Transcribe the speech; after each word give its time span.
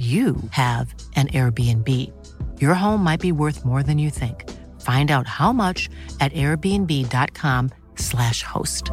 you 0.00 0.36
have 0.50 0.94
an 1.16 1.26
Airbnb. 1.28 1.86
Your 2.58 2.74
home 2.74 3.04
might 3.04 3.20
be 3.20 3.32
worth 3.32 3.66
more 3.66 3.82
than 3.82 3.98
you 3.98 4.08
think. 4.08 4.48
Find 4.80 5.10
out 5.10 5.26
how 5.26 5.52
much 5.52 5.90
at 6.20 6.32
airbnb.com/slash 6.32 8.42
host. 8.42 8.92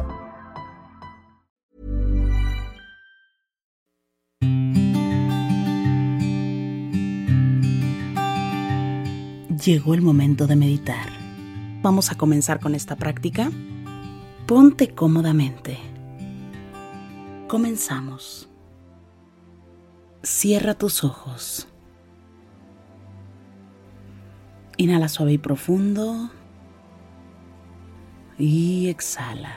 Llegó 9.64 9.94
el 9.94 10.02
momento 10.02 10.46
de 10.46 10.56
meditar. 10.56 11.08
Vamos 11.82 12.10
a 12.10 12.16
comenzar 12.16 12.60
con 12.60 12.74
esta 12.74 12.96
práctica. 12.96 13.50
Ponte 14.46 14.94
cómodamente. 14.94 15.78
Comenzamos. 17.48 18.47
Cierra 20.22 20.74
tus 20.74 21.04
ojos. 21.04 21.68
Inhala 24.76 25.08
suave 25.08 25.32
y 25.32 25.38
profundo. 25.38 26.30
Y 28.36 28.88
exhala. 28.88 29.56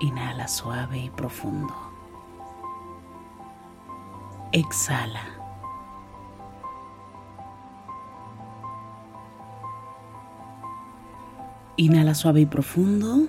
Inhala 0.00 0.48
suave 0.48 0.98
y 0.98 1.10
profundo. 1.10 1.74
Exhala. 4.52 5.24
Inhala 11.76 12.14
suave 12.14 12.40
y 12.40 12.46
profundo. 12.46 13.28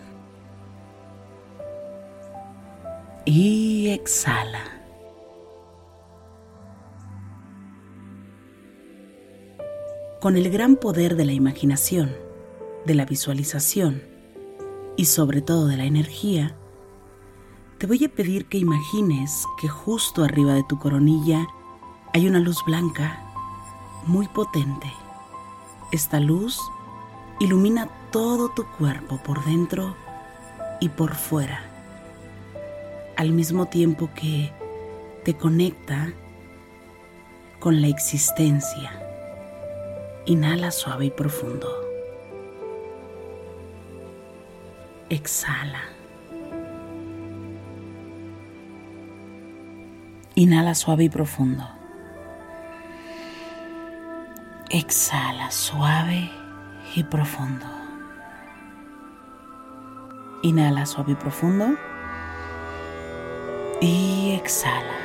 Y 3.26 3.90
exhala. 3.90 4.64
Con 10.20 10.38
el 10.38 10.50
gran 10.50 10.76
poder 10.76 11.16
de 11.16 11.26
la 11.26 11.34
imaginación, 11.34 12.16
de 12.86 12.96
la 12.96 13.06
visualización 13.06 14.04
y 14.98 15.06
sobre 15.06 15.42
todo 15.42 15.68
de 15.68 15.78
la 15.78 15.86
energía, 15.86 16.56
te 17.78 17.88
voy 17.88 18.04
a 18.06 18.10
pedir 18.10 18.46
que 18.46 18.60
imagines 18.60 19.46
que 19.60 19.68
justo 19.68 20.24
arriba 20.24 20.54
de 20.54 20.64
tu 20.64 20.78
coronilla 20.78 21.48
hay 22.14 22.28
una 22.28 22.40
luz 22.40 22.58
blanca 22.66 23.24
muy 24.06 24.28
potente. 24.28 24.92
Esta 25.92 26.20
luz 26.20 26.60
ilumina 27.40 27.90
todo 28.12 28.50
tu 28.50 28.66
cuerpo 28.78 29.18
por 29.18 29.44
dentro 29.46 29.96
y 30.80 30.90
por 30.90 31.16
fuera 31.16 31.71
al 33.22 33.34
mismo 33.34 33.68
tiempo 33.68 34.10
que 34.16 34.52
te 35.24 35.36
conecta 35.36 36.12
con 37.60 37.80
la 37.80 37.88
existencia. 37.88 39.00
Inhala 40.26 40.72
suave 40.72 41.06
y 41.06 41.12
profundo. 41.12 41.70
Exhala. 45.10 45.84
Inhala 50.34 50.74
suave 50.74 51.04
y 51.04 51.10
profundo. 51.10 51.70
Exhala 54.72 55.52
suave 55.52 56.32
y 56.96 57.04
profundo. 57.04 57.68
Inhala 60.42 60.88
suave 60.88 61.12
y 61.12 61.16
profundo 61.16 61.78
y 63.82 64.34
exhala. 64.34 64.98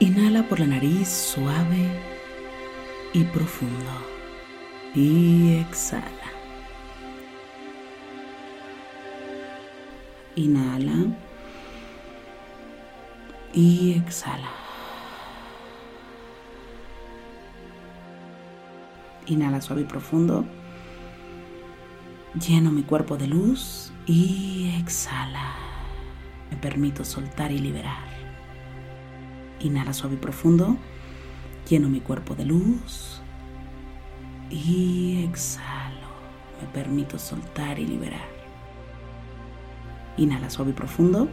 Inhala 0.00 0.42
por 0.48 0.60
la 0.60 0.66
nariz 0.66 1.08
suave 1.08 1.88
y 3.12 3.24
profundo 3.24 3.90
y 4.94 5.56
exhala. 5.56 6.28
Inhala 10.36 11.06
y 13.52 13.94
exhala. 13.98 14.67
Inhala 19.28 19.60
suave 19.60 19.82
y 19.82 19.84
profundo. 19.84 20.44
Lleno 22.34 22.70
mi 22.70 22.82
cuerpo 22.82 23.16
de 23.16 23.26
luz 23.26 23.92
y 24.06 24.74
exhala. 24.80 25.54
Me 26.50 26.56
permito 26.56 27.04
soltar 27.04 27.52
y 27.52 27.58
liberar. 27.58 28.08
Inhala 29.60 29.92
suave 29.92 30.14
y 30.14 30.18
profundo. 30.18 30.76
Lleno 31.68 31.90
mi 31.90 32.00
cuerpo 32.00 32.34
de 32.34 32.46
luz 32.46 33.20
y 34.50 35.24
exhalo. 35.24 36.08
Me 36.60 36.66
permito 36.68 37.18
soltar 37.18 37.78
y 37.78 37.86
liberar. 37.86 38.28
Inhala 40.16 40.48
suave 40.48 40.70
y 40.70 40.74
profundo. 40.74 41.28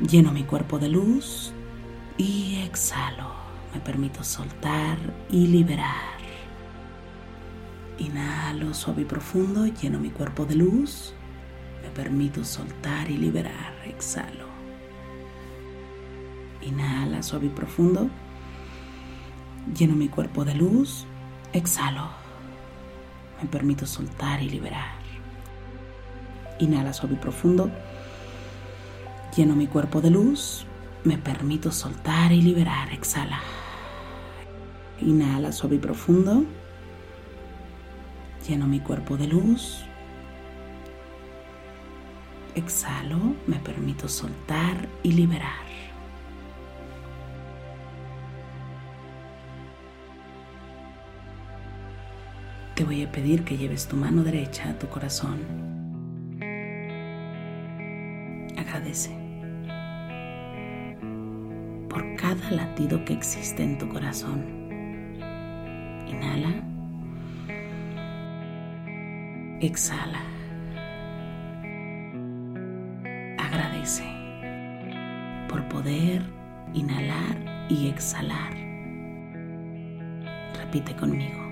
Lleno 0.00 0.32
mi 0.32 0.42
cuerpo 0.42 0.78
de 0.78 0.88
luz 0.88 1.52
y 2.18 2.62
exhalo. 2.64 3.30
Me 3.72 3.80
permito 3.80 4.24
soltar 4.24 4.98
y 5.30 5.46
liberar. 5.46 6.15
Inhalo 7.98 8.74
suave 8.74 9.02
y 9.02 9.04
profundo, 9.06 9.66
lleno 9.66 9.98
mi 9.98 10.10
cuerpo 10.10 10.44
de 10.44 10.54
luz. 10.54 11.14
Me 11.82 11.88
permito 11.90 12.44
soltar 12.44 13.10
y 13.10 13.16
liberar. 13.16 13.74
Exhalo. 13.86 14.46
Inhala 16.60 17.22
suave 17.22 17.46
y 17.46 17.50
profundo. 17.50 18.10
Lleno 19.74 19.94
mi 19.94 20.08
cuerpo 20.08 20.44
de 20.44 20.54
luz. 20.54 21.06
Exhalo. 21.54 22.08
Me 23.40 23.48
permito 23.48 23.86
soltar 23.86 24.42
y 24.42 24.50
liberar. 24.50 24.96
Inhala 26.58 26.92
suave 26.92 27.14
y 27.14 27.18
profundo. 27.18 27.70
Lleno 29.34 29.56
mi 29.56 29.68
cuerpo 29.68 30.02
de 30.02 30.10
luz. 30.10 30.66
Me 31.04 31.16
permito 31.16 31.72
soltar 31.72 32.32
y 32.32 32.42
liberar. 32.42 32.92
Exhala. 32.92 33.40
Inhala 35.00 35.52
suave 35.52 35.76
y 35.76 35.78
profundo. 35.78 36.44
Lleno 38.48 38.66
mi 38.68 38.78
cuerpo 38.78 39.16
de 39.16 39.26
luz. 39.26 39.84
Exhalo, 42.54 43.34
me 43.46 43.56
permito 43.56 44.08
soltar 44.08 44.88
y 45.02 45.12
liberar. 45.12 45.66
Te 52.76 52.84
voy 52.84 53.02
a 53.02 53.10
pedir 53.10 53.42
que 53.42 53.56
lleves 53.56 53.88
tu 53.88 53.96
mano 53.96 54.22
derecha 54.22 54.68
a 54.68 54.78
tu 54.78 54.86
corazón. 54.88 55.40
Agradece 58.58 59.16
por 61.88 62.14
cada 62.16 62.50
latido 62.50 63.02
que 63.06 63.14
existe 63.14 63.64
en 63.64 63.78
tu 63.78 63.88
corazón. 63.88 64.44
Inhala. 66.06 66.75
Exhala. 69.60 70.20
Agradece 73.38 74.04
por 75.48 75.66
poder 75.68 76.22
inhalar 76.74 77.66
y 77.70 77.88
exhalar. 77.88 78.52
Repite 80.58 80.94
conmigo. 80.96 81.42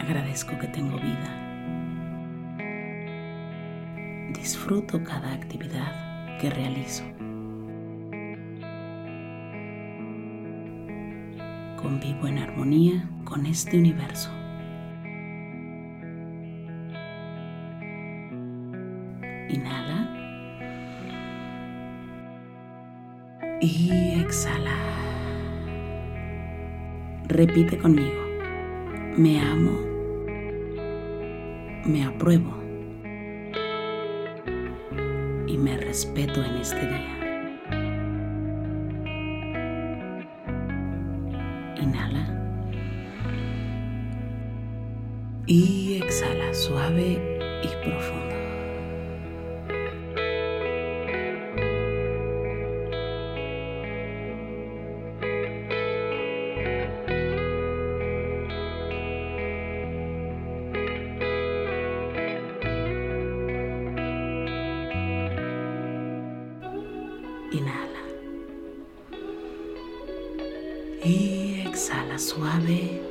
Agradezco 0.00 0.58
que 0.58 0.68
tengo 0.68 0.98
vida. 0.98 1.38
Disfruto 4.34 5.02
cada 5.02 5.32
actividad 5.32 6.38
que 6.40 6.50
realizo. 6.50 7.04
convivo 11.82 12.28
en 12.28 12.38
armonía 12.38 13.10
con 13.24 13.44
este 13.44 13.76
universo. 13.76 14.30
Y 23.92 24.20
exhala. 24.20 24.74
Repite 27.28 27.76
conmigo. 27.76 28.22
Me 29.18 29.38
amo. 29.38 29.78
Me 31.84 32.04
apruebo. 32.04 32.54
Y 35.46 35.58
me 35.58 35.76
respeto 35.76 36.42
en 36.42 36.56
este 36.56 36.86
día. 36.86 37.18
Inhala. 41.82 42.24
Y 45.46 46.00
exhala 46.02 46.54
suave 46.54 47.38
y 47.62 47.68
profundo. 47.84 48.31
Exhala 71.92 72.18
suave 72.18 73.02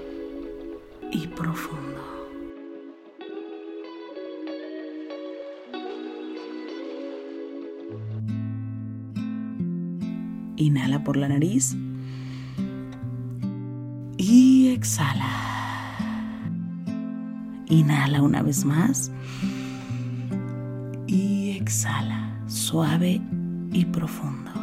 y 1.12 1.28
profundo. 1.28 2.02
Inhala 10.58 11.04
por 11.04 11.16
la 11.18 11.30
nariz. 11.30 11.76
Y 14.18 14.70
exhala. 14.70 15.30
Inhala 17.68 18.24
una 18.24 18.42
vez 18.42 18.66
más. 18.66 19.12
Y 21.06 21.52
exhala 21.52 22.34
suave 22.48 23.22
y 23.72 23.86
profundo. 23.86 24.61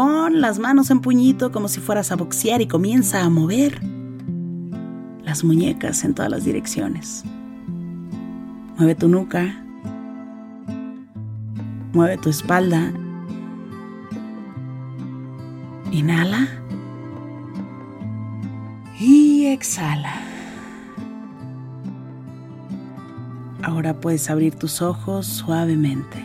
Pon 0.00 0.40
las 0.40 0.58
manos 0.58 0.90
en 0.90 1.00
puñito 1.00 1.52
como 1.52 1.68
si 1.68 1.78
fueras 1.78 2.10
a 2.10 2.16
boxear 2.16 2.62
y 2.62 2.66
comienza 2.66 3.22
a 3.22 3.28
mover 3.28 3.84
las 5.22 5.44
muñecas 5.44 6.04
en 6.04 6.14
todas 6.14 6.30
las 6.30 6.42
direcciones. 6.42 7.22
Mueve 8.78 8.94
tu 8.94 9.10
nuca. 9.10 9.62
Mueve 11.92 12.16
tu 12.16 12.30
espalda. 12.30 12.90
Inhala. 15.92 16.48
Y 18.98 19.48
exhala. 19.48 20.14
Ahora 23.62 24.00
puedes 24.00 24.30
abrir 24.30 24.54
tus 24.54 24.80
ojos 24.80 25.26
suavemente. 25.26 26.24